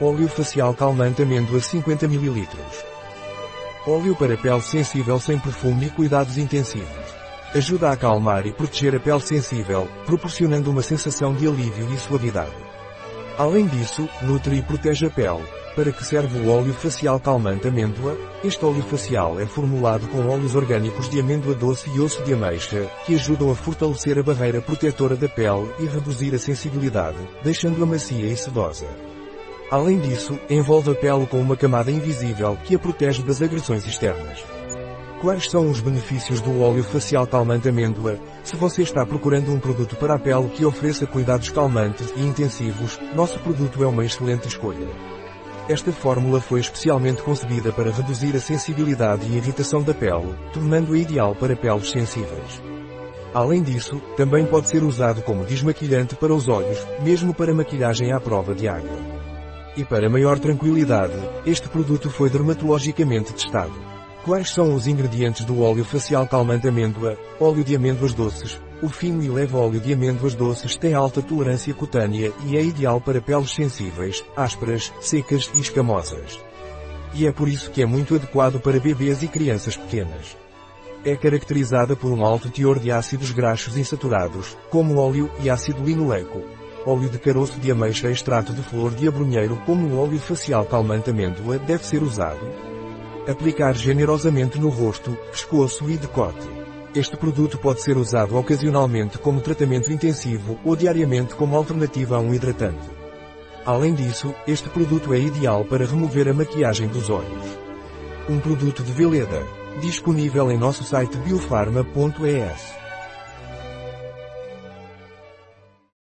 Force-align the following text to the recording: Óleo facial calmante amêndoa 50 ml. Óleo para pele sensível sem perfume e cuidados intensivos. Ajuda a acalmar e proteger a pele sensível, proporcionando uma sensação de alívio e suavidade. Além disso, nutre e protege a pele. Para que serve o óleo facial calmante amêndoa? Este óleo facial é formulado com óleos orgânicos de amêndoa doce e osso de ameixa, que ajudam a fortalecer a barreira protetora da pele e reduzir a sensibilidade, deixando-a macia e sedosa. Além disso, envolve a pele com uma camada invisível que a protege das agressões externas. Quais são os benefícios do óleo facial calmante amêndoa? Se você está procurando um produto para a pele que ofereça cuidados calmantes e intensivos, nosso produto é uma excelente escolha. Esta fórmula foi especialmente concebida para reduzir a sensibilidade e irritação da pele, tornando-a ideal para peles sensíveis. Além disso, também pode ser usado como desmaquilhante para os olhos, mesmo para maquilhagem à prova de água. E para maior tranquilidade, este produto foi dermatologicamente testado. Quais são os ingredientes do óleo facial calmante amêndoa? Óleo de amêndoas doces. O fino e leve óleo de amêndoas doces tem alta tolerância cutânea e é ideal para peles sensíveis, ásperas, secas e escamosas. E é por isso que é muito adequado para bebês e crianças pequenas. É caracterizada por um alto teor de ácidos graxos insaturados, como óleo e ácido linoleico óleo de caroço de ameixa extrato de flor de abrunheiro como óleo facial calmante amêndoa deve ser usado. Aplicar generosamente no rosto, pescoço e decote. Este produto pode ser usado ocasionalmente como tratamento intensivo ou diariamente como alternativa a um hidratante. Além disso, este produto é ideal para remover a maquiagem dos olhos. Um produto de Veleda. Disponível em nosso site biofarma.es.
Óleo 0.00 0.26
facial 0.26 0.74
calmante 0.74 1.22
amêndoa 1.22 1.60
50 1.60 2.06
ml. 2.06 2.48
Óleo 3.86 4.16
para 4.16 4.36
pele 4.36 4.60
sensível 4.60 5.20
sem 5.20 5.38
perfume 5.38 5.86
e 5.86 5.90
cuidados 5.90 6.36
intensivos. 6.36 7.14
Ajuda 7.54 7.90
a 7.90 7.92
acalmar 7.92 8.44
e 8.44 8.52
proteger 8.52 8.96
a 8.96 8.98
pele 8.98 9.20
sensível, 9.20 9.86
proporcionando 10.04 10.68
uma 10.68 10.82
sensação 10.82 11.32
de 11.32 11.46
alívio 11.46 11.88
e 11.94 11.96
suavidade. 11.96 12.56
Além 13.38 13.68
disso, 13.68 14.08
nutre 14.22 14.56
e 14.56 14.62
protege 14.62 15.06
a 15.06 15.10
pele. 15.10 15.44
Para 15.76 15.92
que 15.92 16.04
serve 16.04 16.40
o 16.40 16.50
óleo 16.50 16.74
facial 16.74 17.20
calmante 17.20 17.68
amêndoa? 17.68 18.18
Este 18.42 18.64
óleo 18.64 18.82
facial 18.82 19.38
é 19.38 19.46
formulado 19.46 20.08
com 20.08 20.26
óleos 20.26 20.56
orgânicos 20.56 21.08
de 21.08 21.20
amêndoa 21.20 21.54
doce 21.54 21.88
e 21.90 22.00
osso 22.00 22.20
de 22.24 22.34
ameixa, 22.34 22.90
que 23.06 23.14
ajudam 23.14 23.48
a 23.48 23.54
fortalecer 23.54 24.18
a 24.18 24.24
barreira 24.24 24.60
protetora 24.60 25.14
da 25.14 25.28
pele 25.28 25.72
e 25.78 25.84
reduzir 25.84 26.34
a 26.34 26.38
sensibilidade, 26.38 27.18
deixando-a 27.44 27.86
macia 27.86 28.26
e 28.26 28.36
sedosa. 28.36 29.13
Além 29.70 29.98
disso, 29.98 30.38
envolve 30.48 30.90
a 30.90 30.94
pele 30.94 31.26
com 31.26 31.40
uma 31.40 31.56
camada 31.56 31.90
invisível 31.90 32.56
que 32.64 32.74
a 32.74 32.78
protege 32.78 33.22
das 33.22 33.40
agressões 33.40 33.86
externas. 33.86 34.44
Quais 35.20 35.50
são 35.50 35.70
os 35.70 35.80
benefícios 35.80 36.40
do 36.42 36.60
óleo 36.60 36.84
facial 36.84 37.26
calmante 37.26 37.68
amêndoa? 37.68 38.18
Se 38.42 38.56
você 38.56 38.82
está 38.82 39.06
procurando 39.06 39.50
um 39.50 39.58
produto 39.58 39.96
para 39.96 40.14
a 40.14 40.18
pele 40.18 40.50
que 40.50 40.66
ofereça 40.66 41.06
cuidados 41.06 41.48
calmantes 41.48 42.12
e 42.14 42.20
intensivos, 42.20 43.00
nosso 43.14 43.38
produto 43.38 43.82
é 43.82 43.86
uma 43.86 44.04
excelente 44.04 44.48
escolha. 44.48 44.86
Esta 45.66 45.90
fórmula 45.92 46.42
foi 46.42 46.60
especialmente 46.60 47.22
concebida 47.22 47.72
para 47.72 47.90
reduzir 47.90 48.36
a 48.36 48.40
sensibilidade 48.40 49.26
e 49.26 49.36
irritação 49.36 49.82
da 49.82 49.94
pele, 49.94 50.34
tornando-a 50.52 50.98
ideal 50.98 51.34
para 51.34 51.56
peles 51.56 51.90
sensíveis. 51.90 52.62
Além 53.32 53.62
disso, 53.62 54.00
também 54.18 54.44
pode 54.44 54.68
ser 54.68 54.82
usado 54.82 55.22
como 55.22 55.46
desmaquilhante 55.46 56.14
para 56.16 56.34
os 56.34 56.48
olhos, 56.48 56.78
mesmo 57.02 57.32
para 57.32 57.54
maquilhagem 57.54 58.12
à 58.12 58.20
prova 58.20 58.54
de 58.54 58.68
água. 58.68 59.13
E 59.76 59.84
para 59.84 60.08
maior 60.08 60.38
tranquilidade, 60.38 61.18
este 61.44 61.68
produto 61.68 62.08
foi 62.08 62.30
dermatologicamente 62.30 63.32
testado. 63.32 63.74
Quais 64.24 64.50
são 64.50 64.72
os 64.72 64.86
ingredientes 64.86 65.44
do 65.44 65.60
óleo 65.60 65.84
facial 65.84 66.28
calmante 66.28 66.68
amêndoa? 66.68 67.18
Óleo 67.40 67.64
de 67.64 67.74
amêndoas 67.74 68.14
doces. 68.14 68.60
O 68.80 68.88
fino 68.88 69.20
e 69.22 69.28
leve 69.28 69.56
óleo 69.56 69.80
de 69.80 69.92
amêndoas 69.92 70.34
doces 70.34 70.76
tem 70.76 70.94
alta 70.94 71.20
tolerância 71.20 71.74
cutânea 71.74 72.32
e 72.46 72.56
é 72.56 72.62
ideal 72.62 73.00
para 73.00 73.20
peles 73.20 73.50
sensíveis, 73.50 74.24
ásperas, 74.36 74.92
secas 75.00 75.50
e 75.54 75.60
escamosas. 75.60 76.38
E 77.12 77.26
é 77.26 77.32
por 77.32 77.48
isso 77.48 77.70
que 77.72 77.82
é 77.82 77.86
muito 77.86 78.14
adequado 78.14 78.60
para 78.60 78.78
bebês 78.78 79.24
e 79.24 79.28
crianças 79.28 79.76
pequenas. 79.76 80.36
É 81.04 81.16
caracterizada 81.16 81.96
por 81.96 82.12
um 82.12 82.24
alto 82.24 82.48
teor 82.48 82.78
de 82.78 82.92
ácidos 82.92 83.32
graxos 83.32 83.76
insaturados, 83.76 84.56
como 84.70 84.98
óleo 84.98 85.28
e 85.42 85.50
ácido 85.50 85.82
linoleico 85.82 86.63
óleo 86.86 87.08
de 87.08 87.18
caroço 87.18 87.58
de 87.58 87.70
ameixa 87.70 88.10
extrato 88.10 88.52
de 88.52 88.62
flor 88.62 88.92
de 88.94 89.08
abrunheiro 89.08 89.56
como 89.64 89.98
óleo 89.98 90.18
facial 90.18 90.64
calmante 90.64 91.10
amêndoa 91.10 91.58
deve 91.58 91.84
ser 91.84 92.02
usado. 92.02 92.46
Aplicar 93.28 93.74
generosamente 93.74 94.58
no 94.58 94.68
rosto, 94.68 95.16
pescoço 95.30 95.88
e 95.88 95.96
decote. 95.96 96.46
Este 96.94 97.16
produto 97.16 97.58
pode 97.58 97.80
ser 97.80 97.96
usado 97.96 98.36
ocasionalmente 98.36 99.18
como 99.18 99.40
tratamento 99.40 99.90
intensivo 99.90 100.58
ou 100.64 100.76
diariamente 100.76 101.34
como 101.34 101.56
alternativa 101.56 102.16
a 102.16 102.20
um 102.20 102.34
hidratante. 102.34 102.88
Além 103.64 103.94
disso, 103.94 104.34
este 104.46 104.68
produto 104.68 105.14
é 105.14 105.18
ideal 105.18 105.64
para 105.64 105.86
remover 105.86 106.28
a 106.28 106.34
maquiagem 106.34 106.86
dos 106.86 107.08
olhos. 107.08 107.58
Um 108.28 108.38
produto 108.38 108.82
de 108.82 108.92
Veleda. 108.92 109.42
Disponível 109.80 110.52
em 110.52 110.58
nosso 110.58 110.84
site 110.84 111.16
biofarma.es. 111.16 112.83